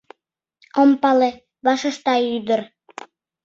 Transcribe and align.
—Ом 0.81 0.89
пале,— 1.01 1.29
вашешта 1.65 2.15
ӱдыр. 2.35 2.61